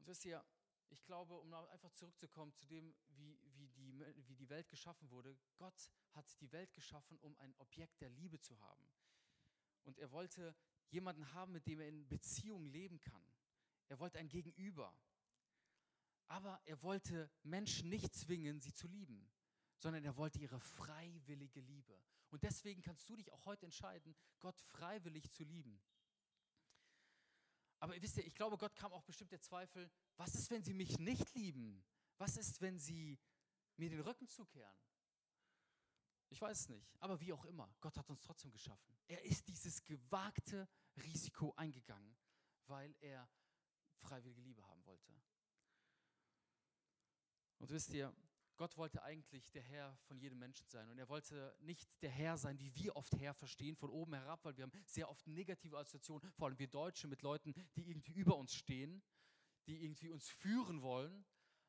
[0.00, 0.44] Und wisst ihr,
[0.90, 5.36] ich glaube, um einfach zurückzukommen zu dem, wie, wie, die, wie die Welt geschaffen wurde,
[5.56, 8.88] Gott hat die Welt geschaffen, um ein Objekt der Liebe zu haben.
[9.84, 10.54] Und er wollte
[10.90, 13.24] jemanden haben, mit dem er in Beziehung leben kann.
[13.88, 14.94] Er wollte ein Gegenüber.
[16.26, 19.30] Aber er wollte Menschen nicht zwingen, sie zu lieben,
[19.78, 21.98] sondern er wollte ihre freiwillige Liebe.
[22.30, 25.80] Und deswegen kannst du dich auch heute entscheiden, Gott freiwillig zu lieben.
[27.80, 30.74] Aber wisst ihr, ich glaube, Gott kam auch bestimmt der Zweifel, was ist, wenn sie
[30.74, 31.84] mich nicht lieben?
[32.16, 33.18] Was ist, wenn sie
[33.76, 34.76] mir den Rücken zukehren?
[36.30, 38.98] Ich weiß es nicht, aber wie auch immer, Gott hat uns trotzdem geschaffen.
[39.06, 42.16] Er ist dieses gewagte Risiko eingegangen,
[42.66, 43.28] weil er
[43.96, 45.12] freiwillige Liebe haben wollte.
[47.58, 48.14] Und wisst ihr,
[48.58, 50.90] Gott wollte eigentlich der Herr von jedem Menschen sein.
[50.90, 54.44] Und er wollte nicht der Herr sein, wie wir oft Herr verstehen, von oben herab,
[54.44, 58.12] weil wir haben sehr oft negative Assoziationen, vor allem wir Deutsche, mit Leuten, die irgendwie
[58.12, 59.00] über uns stehen,
[59.68, 61.24] die irgendwie uns führen wollen.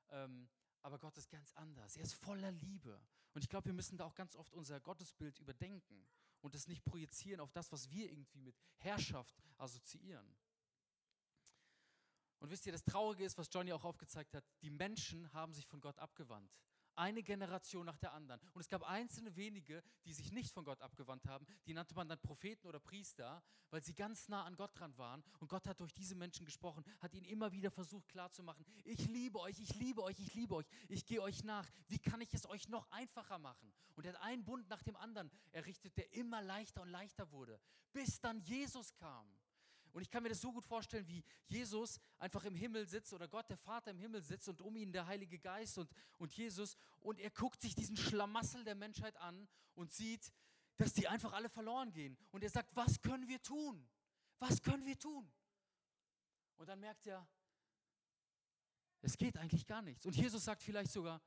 [0.10, 0.50] Ähm,
[0.82, 1.96] aber Gott ist ganz anders.
[1.96, 3.00] Er ist voller Liebe.
[3.34, 6.08] Und ich glaube, wir müssen da auch ganz oft unser Gottesbild überdenken
[6.42, 10.36] und es nicht projizieren auf das, was wir irgendwie mit Herrschaft assoziieren.
[12.40, 15.68] Und wisst ihr, das Traurige ist, was Johnny auch aufgezeigt hat, die Menschen haben sich
[15.68, 16.52] von Gott abgewandt
[17.00, 18.42] eine Generation nach der anderen.
[18.54, 21.46] Und es gab einzelne wenige, die sich nicht von Gott abgewandt haben.
[21.66, 25.24] Die nannte man dann Propheten oder Priester, weil sie ganz nah an Gott dran waren.
[25.40, 29.40] Und Gott hat durch diese Menschen gesprochen, hat ihnen immer wieder versucht klarzumachen, ich liebe
[29.40, 31.70] euch, ich liebe euch, ich liebe euch, ich gehe euch nach.
[31.88, 33.72] Wie kann ich es euch noch einfacher machen?
[33.96, 37.60] Und er hat einen Bund nach dem anderen errichtet, der immer leichter und leichter wurde,
[37.94, 39.26] bis dann Jesus kam.
[40.00, 43.28] Und ich kann mir das so gut vorstellen, wie Jesus einfach im Himmel sitzt oder
[43.28, 46.78] Gott, der Vater im Himmel sitzt und um ihn der Heilige Geist und, und Jesus.
[47.02, 50.32] Und er guckt sich diesen Schlamassel der Menschheit an und sieht,
[50.78, 52.18] dass die einfach alle verloren gehen.
[52.32, 53.90] Und er sagt, was können wir tun?
[54.38, 55.30] Was können wir tun?
[56.56, 57.28] Und dann merkt er,
[59.02, 60.06] es geht eigentlich gar nichts.
[60.06, 61.22] Und Jesus sagt vielleicht sogar,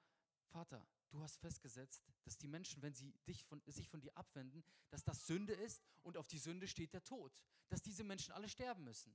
[0.47, 4.65] Vater, du hast festgesetzt, dass die Menschen, wenn sie dich von, sich von dir abwenden,
[4.91, 7.33] dass das Sünde ist und auf die Sünde steht der Tod.
[7.69, 9.15] Dass diese Menschen alle sterben müssen.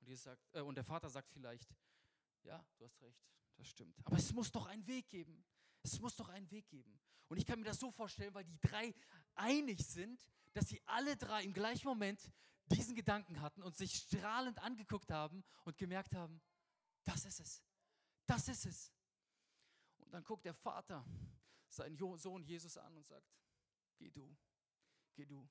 [0.00, 1.74] Und, Jesus sagt, äh, und der Vater sagt vielleicht,
[2.42, 3.20] ja, du hast recht,
[3.56, 3.98] das stimmt.
[4.04, 5.44] Aber es muss doch einen Weg geben.
[5.82, 7.00] Es muss doch einen Weg geben.
[7.28, 8.94] Und ich kann mir das so vorstellen, weil die drei
[9.34, 12.20] einig sind, dass sie alle drei im gleichen Moment
[12.66, 16.40] diesen Gedanken hatten und sich strahlend angeguckt haben und gemerkt haben,
[17.04, 17.62] das ist es.
[18.26, 18.92] Das ist es.
[20.16, 21.04] Dann guckt der Vater
[21.68, 23.30] seinen Sohn Jesus an und sagt,
[23.98, 24.34] geh du,
[25.12, 25.46] geh du,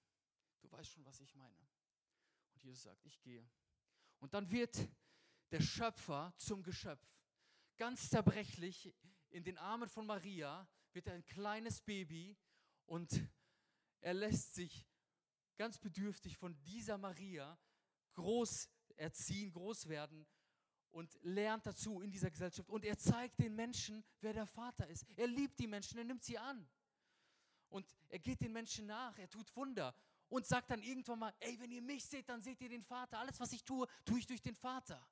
[0.59, 1.67] du weißt schon, was ich meine.
[2.51, 3.47] Und Jesus sagt, ich gehe.
[4.17, 4.89] Und dann wird
[5.51, 7.07] der Schöpfer zum Geschöpf.
[7.77, 8.91] Ganz zerbrechlich
[9.29, 12.35] in den Armen von Maria wird er ein kleines Baby
[12.87, 13.23] und
[13.99, 14.89] er lässt sich
[15.57, 17.55] ganz bedürftig von dieser Maria
[18.13, 20.25] groß erziehen, groß werden
[20.95, 22.69] und lernt dazu in dieser Gesellschaft.
[22.69, 25.05] Und er zeigt den Menschen, wer der Vater ist.
[25.17, 26.65] Er liebt die Menschen, er nimmt sie an.
[27.67, 29.93] Und er geht den Menschen nach, er tut Wunder
[30.29, 33.19] und sagt dann irgendwann mal, ey, wenn ihr mich seht, dann seht ihr den Vater.
[33.19, 35.05] Alles, was ich tue, tue ich durch den Vater.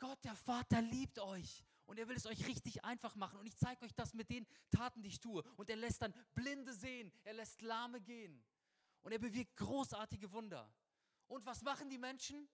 [0.00, 3.38] Gott, der Vater liebt euch und er will es euch richtig einfach machen.
[3.38, 5.44] Und ich zeige euch das mit den Taten, die ich tue.
[5.56, 8.44] Und er lässt dann Blinde sehen, er lässt Lahme gehen.
[9.02, 10.68] Und er bewirkt großartige Wunder.
[11.28, 12.48] Und was machen die Menschen?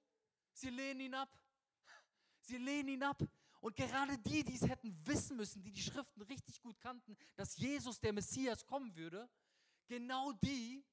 [0.52, 1.30] Sie lehnen ihn ab.
[2.44, 3.22] Sie lehnen ihn ab.
[3.60, 7.56] Und gerade die, die es hätten wissen müssen, die die Schriften richtig gut kannten, dass
[7.56, 9.30] Jesus, der Messias, kommen würde,
[9.86, 10.84] genau die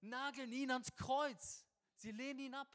[0.00, 1.64] nageln ihn ans Kreuz.
[1.94, 2.68] Sie lehnen ihn ab.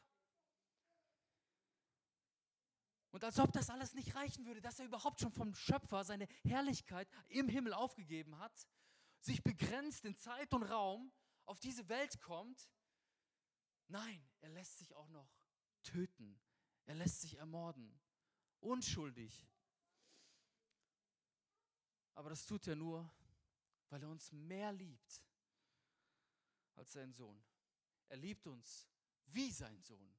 [3.11, 6.27] Und als ob das alles nicht reichen würde, dass er überhaupt schon vom Schöpfer seine
[6.43, 8.67] Herrlichkeit im Himmel aufgegeben hat,
[9.19, 11.11] sich begrenzt in Zeit und Raum
[11.43, 12.69] auf diese Welt kommt.
[13.89, 15.29] Nein, er lässt sich auch noch
[15.83, 16.39] töten.
[16.85, 17.99] Er lässt sich ermorden
[18.61, 19.47] unschuldig.
[22.13, 23.09] Aber das tut er nur,
[23.89, 25.23] weil er uns mehr liebt
[26.75, 27.43] als sein Sohn.
[28.07, 28.87] Er liebt uns
[29.25, 30.15] wie sein Sohn.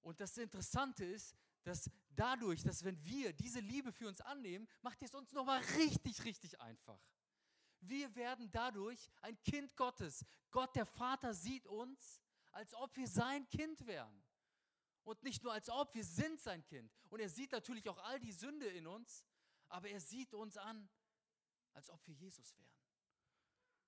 [0.00, 5.02] Und das Interessante ist, dass dadurch, dass wenn wir diese Liebe für uns annehmen, macht
[5.02, 7.00] es uns nochmal richtig, richtig einfach.
[7.80, 10.24] Wir werden dadurch ein Kind Gottes.
[10.50, 12.20] Gott, der Vater, sieht uns,
[12.52, 14.23] als ob wir sein Kind wären.
[15.04, 16.90] Und nicht nur als ob, wir sind sein Kind.
[17.10, 19.24] Und er sieht natürlich auch all die Sünde in uns,
[19.68, 20.88] aber er sieht uns an,
[21.74, 22.74] als ob wir Jesus wären.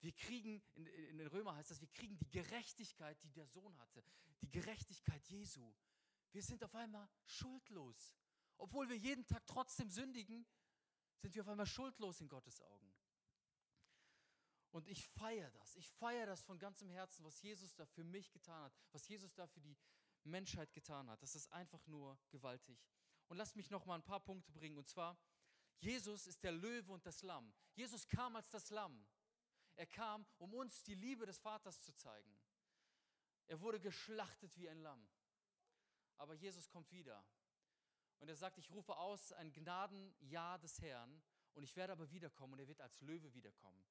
[0.00, 4.04] Wir kriegen, in, den Römer heißt das, wir kriegen die Gerechtigkeit, die der Sohn hatte,
[4.42, 5.74] die Gerechtigkeit Jesu.
[6.32, 8.14] Wir sind auf einmal schuldlos.
[8.58, 10.46] Obwohl wir jeden Tag trotzdem sündigen,
[11.16, 12.92] sind wir auf einmal schuldlos in Gottes Augen.
[14.70, 15.76] Und ich feiere das.
[15.76, 19.34] Ich feiere das von ganzem Herzen, was Jesus da für mich getan hat, was Jesus
[19.34, 19.76] da für die
[20.26, 21.22] Menschheit getan hat.
[21.22, 22.78] Das ist einfach nur gewaltig.
[23.28, 24.78] Und lasst mich noch mal ein paar Punkte bringen.
[24.78, 25.18] Und zwar,
[25.78, 27.52] Jesus ist der Löwe und das Lamm.
[27.74, 29.06] Jesus kam als das Lamm.
[29.76, 32.38] Er kam, um uns die Liebe des Vaters zu zeigen.
[33.46, 35.06] Er wurde geschlachtet wie ein Lamm.
[36.16, 37.24] Aber Jesus kommt wieder.
[38.18, 41.22] Und er sagt, ich rufe aus ein Gnadenjahr des Herrn
[41.52, 43.84] und ich werde aber wiederkommen und er wird als Löwe wiederkommen.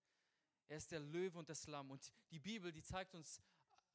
[0.68, 1.92] Er ist der Löwe und das Lamm.
[1.92, 3.40] Und die Bibel, die zeigt uns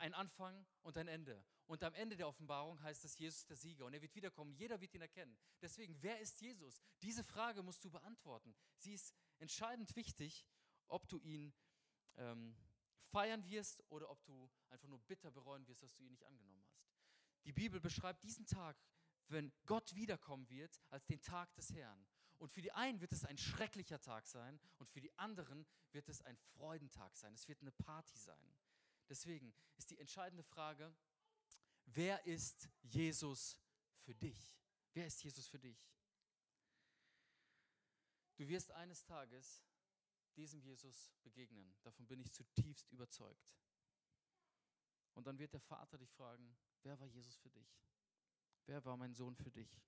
[0.00, 1.44] ein Anfang und ein Ende.
[1.66, 3.84] Und am Ende der Offenbarung heißt es, Jesus der Sieger.
[3.84, 4.52] Und er wird wiederkommen.
[4.54, 5.36] Jeder wird ihn erkennen.
[5.60, 6.80] Deswegen, wer ist Jesus?
[7.02, 8.54] Diese Frage musst du beantworten.
[8.76, 10.46] Sie ist entscheidend wichtig,
[10.88, 11.54] ob du ihn
[12.16, 12.56] ähm,
[13.10, 16.64] feiern wirst oder ob du einfach nur bitter bereuen wirst, dass du ihn nicht angenommen
[16.64, 16.82] hast.
[17.44, 18.76] Die Bibel beschreibt diesen Tag,
[19.28, 22.06] wenn Gott wiederkommen wird, als den Tag des Herrn.
[22.38, 26.08] Und für die einen wird es ein schrecklicher Tag sein und für die anderen wird
[26.08, 27.34] es ein Freudentag sein.
[27.34, 28.56] Es wird eine Party sein.
[29.10, 30.94] Deswegen ist die entscheidende Frage,
[31.84, 33.58] wer ist Jesus
[34.04, 34.56] für dich?
[34.94, 35.84] Wer ist Jesus für dich?
[38.36, 39.64] Du wirst eines Tages
[40.36, 41.76] diesem Jesus begegnen.
[41.82, 43.52] Davon bin ich zutiefst überzeugt.
[45.14, 47.68] Und dann wird der Vater dich fragen, wer war Jesus für dich?
[48.66, 49.82] Wer war mein Sohn für dich?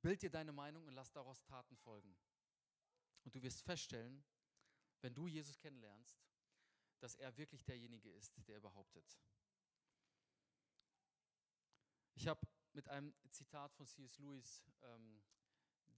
[0.00, 2.16] Bild dir deine Meinung und lass daraus Taten folgen.
[3.24, 4.24] Und du wirst feststellen,
[5.00, 6.22] wenn du Jesus kennenlernst,
[7.02, 9.18] dass er wirklich derjenige ist, der behauptet.
[12.14, 12.40] Ich habe
[12.72, 14.18] mit einem Zitat von C.S.
[14.18, 15.20] Lewis ähm,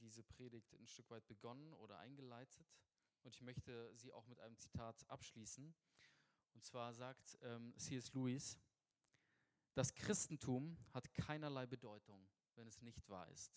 [0.00, 2.66] diese Predigt ein Stück weit begonnen oder eingeleitet
[3.22, 5.74] und ich möchte sie auch mit einem Zitat abschließen.
[6.54, 8.12] Und zwar sagt ähm, C.S.
[8.14, 8.58] Lewis,
[9.74, 13.52] das Christentum hat keinerlei Bedeutung, wenn es nicht wahr ist.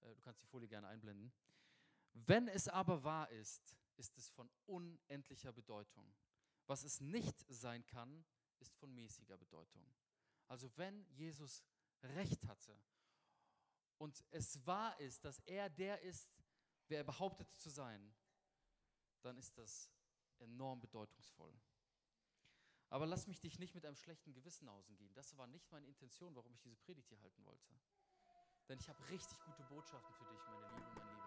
[0.00, 1.32] Äh, du kannst die Folie gerne einblenden.
[2.12, 6.14] Wenn es aber wahr ist, ist es von unendlicher Bedeutung.
[6.66, 8.24] Was es nicht sein kann,
[8.58, 9.84] ist von mäßiger Bedeutung.
[10.48, 11.64] Also wenn Jesus
[12.02, 12.78] recht hatte
[13.98, 16.34] und es wahr ist, dass er der ist,
[16.88, 18.14] wer er behauptet zu sein,
[19.22, 19.90] dann ist das
[20.38, 21.52] enorm bedeutungsvoll.
[22.90, 25.12] Aber lass mich dich nicht mit einem schlechten Gewissen ausgehen.
[25.14, 27.74] Das war nicht meine Intention, warum ich diese Predigt hier halten wollte.
[28.68, 31.26] Denn ich habe richtig gute Botschaften für dich, meine Liebe, mein Lieber.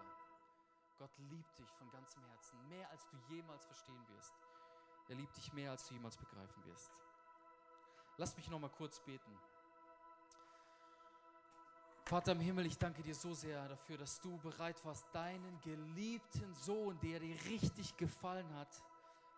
[0.97, 4.33] Gott liebt dich von ganzem Herzen, mehr als du jemals verstehen wirst.
[5.09, 6.91] Er liebt dich mehr, als du jemals begreifen wirst.
[8.17, 9.37] Lass mich noch mal kurz beten.
[12.05, 16.53] Vater im Himmel, ich danke dir so sehr dafür, dass du bereit warst, deinen geliebten
[16.55, 18.83] Sohn, der dir richtig gefallen hat,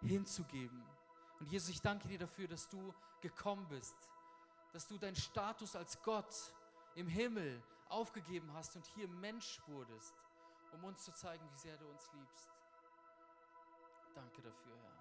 [0.02, 0.84] hinzugeben.
[1.40, 3.96] Und Jesus, ich danke dir dafür, dass du gekommen bist,
[4.72, 6.34] dass du deinen Status als Gott
[6.96, 10.16] im Himmel aufgegeben hast und hier Mensch wurdest,
[10.72, 12.50] um uns zu zeigen, wie sehr du uns liebst.
[14.16, 15.01] Danke dafür, Herr.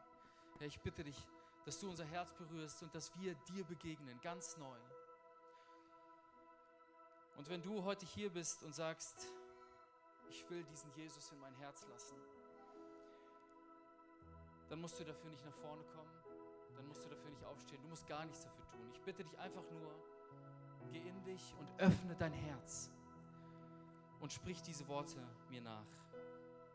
[0.60, 1.16] Herr, ich bitte dich,
[1.64, 4.76] dass du unser Herz berührst und dass wir dir begegnen, ganz neu.
[7.38, 9.32] Und wenn du heute hier bist und sagst,
[10.28, 12.14] ich will diesen Jesus in mein Herz lassen,
[14.68, 16.12] dann musst du dafür nicht nach vorne kommen,
[16.76, 18.90] dann musst du dafür nicht aufstehen, du musst gar nichts dafür tun.
[18.92, 19.94] Ich bitte dich einfach nur,
[20.92, 22.90] geh in dich und öffne dein Herz
[24.20, 25.86] und sprich diese Worte mir nach,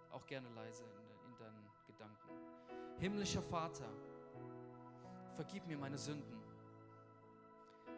[0.10, 1.05] auch gerne leise in,
[1.98, 2.30] Gedanken.
[3.00, 3.88] Himmlischer Vater,
[5.34, 6.42] vergib mir meine Sünden.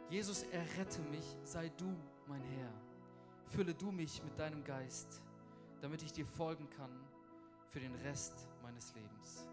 [0.09, 1.95] Jesus, errette mich, sei du
[2.27, 2.71] mein Herr.
[3.45, 5.21] Fülle du mich mit deinem Geist,
[5.81, 6.91] damit ich dir folgen kann
[7.69, 9.49] für den Rest meines Lebens.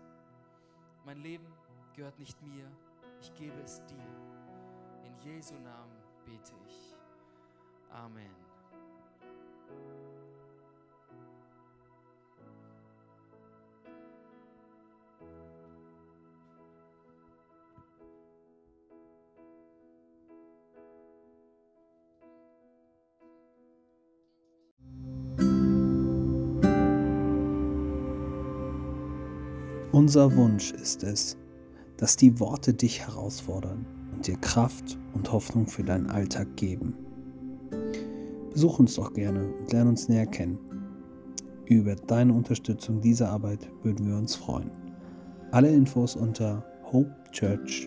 [1.05, 1.47] Mein Leben
[1.95, 2.71] gehört nicht mir,
[3.21, 5.05] ich gebe es dir.
[5.05, 6.97] In Jesu Namen bete ich.
[7.91, 8.35] Amen.
[30.05, 31.39] Unser Wunsch ist es,
[31.97, 36.93] dass die Worte dich herausfordern und dir Kraft und Hoffnung für deinen Alltag geben.
[38.53, 40.59] Besuch uns doch gerne und lerne uns näher kennen.
[41.65, 44.71] Über deine Unterstützung dieser Arbeit würden wir uns freuen.
[45.53, 47.85] Alle Infos unter hopechurch.de